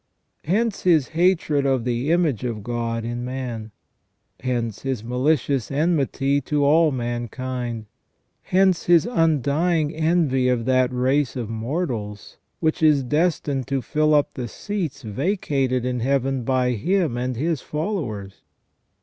Hence 0.45 0.81
his 0.81 1.09
hatred 1.09 1.63
of 1.63 1.83
the 1.83 2.11
image 2.11 2.43
of 2.43 2.63
God 2.63 3.05
in 3.05 3.23
man. 3.23 3.69
Hence 4.39 4.81
his 4.81 5.03
malicious 5.03 5.69
enmity 5.69 6.41
to 6.41 6.65
all 6.65 6.91
mankind. 6.91 7.85
Hence 8.41 8.85
his 8.85 9.05
undying 9.05 9.93
envy 9.93 10.47
of 10.47 10.65
that 10.65 10.91
race 10.91 11.35
of 11.35 11.51
mortals 11.51 12.39
which 12.59 12.81
is 12.81 13.03
destined 13.03 13.67
to 13.67 13.83
fill 13.83 14.15
up 14.15 14.33
the 14.33 14.47
seats 14.47 15.03
vacated 15.03 15.85
in 15.85 15.99
Heaven 15.99 16.43
by 16.43 16.71
him 16.71 17.15
and 17.15 17.35
his 17.35 17.61
followers. 17.61 18.41